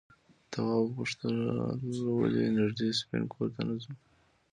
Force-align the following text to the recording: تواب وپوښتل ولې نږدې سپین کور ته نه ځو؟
تواب 0.51 0.81
وپوښتل 0.85 1.35
ولې 2.19 2.43
نږدې 2.57 2.89
سپین 2.99 3.23
کور 3.33 3.47
ته 3.55 3.61
نه 3.67 3.75
ځو؟ 3.81 3.91